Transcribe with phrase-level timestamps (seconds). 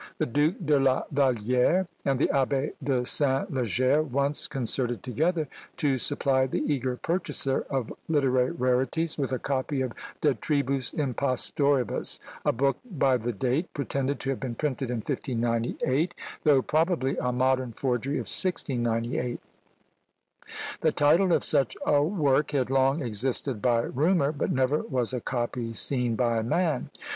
[0.17, 3.53] The Duke de la Vallière, and the Abbé de St.
[3.53, 9.81] Leger once concerted together to supply the eager purchaser of literary rarities with a copy
[9.81, 14.97] of De Tribus Impostoribus, a book, by the date, pretended to have been printed in
[15.01, 16.15] 1598,
[16.45, 19.39] though probably a modern forgery of 1698.
[20.81, 25.21] The title of such a work had long existed by rumour, but never was a
[25.21, 26.89] copy seen by man!